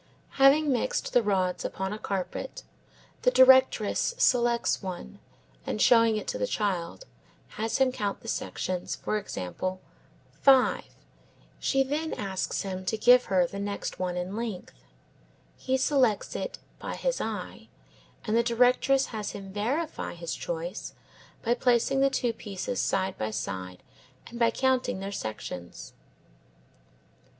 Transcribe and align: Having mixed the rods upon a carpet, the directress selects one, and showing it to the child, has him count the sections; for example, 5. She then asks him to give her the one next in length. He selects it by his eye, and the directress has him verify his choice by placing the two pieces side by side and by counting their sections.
Having 0.39 0.71
mixed 0.71 1.13
the 1.13 1.21
rods 1.21 1.63
upon 1.63 1.93
a 1.93 1.99
carpet, 1.99 2.63
the 3.21 3.29
directress 3.29 4.15
selects 4.17 4.81
one, 4.81 5.19
and 5.63 5.79
showing 5.79 6.17
it 6.17 6.27
to 6.29 6.39
the 6.39 6.47
child, 6.47 7.05
has 7.49 7.77
him 7.77 7.91
count 7.91 8.21
the 8.21 8.27
sections; 8.27 8.95
for 8.95 9.19
example, 9.19 9.79
5. 10.41 10.85
She 11.59 11.83
then 11.83 12.13
asks 12.13 12.63
him 12.63 12.83
to 12.85 12.97
give 12.97 13.25
her 13.25 13.45
the 13.45 13.57
one 13.57 13.63
next 13.65 13.99
in 13.99 14.35
length. 14.35 14.73
He 15.55 15.77
selects 15.77 16.35
it 16.35 16.57
by 16.79 16.95
his 16.95 17.21
eye, 17.21 17.69
and 18.25 18.35
the 18.35 18.41
directress 18.41 19.05
has 19.13 19.33
him 19.33 19.53
verify 19.53 20.15
his 20.15 20.33
choice 20.33 20.95
by 21.43 21.53
placing 21.53 21.99
the 21.99 22.09
two 22.09 22.33
pieces 22.33 22.79
side 22.79 23.19
by 23.19 23.29
side 23.29 23.83
and 24.25 24.39
by 24.39 24.49
counting 24.49 24.99
their 24.99 25.11
sections. 25.11 25.93